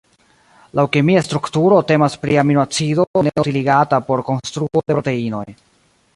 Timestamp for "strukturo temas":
1.27-2.15